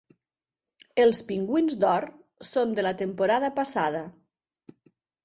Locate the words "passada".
3.61-4.01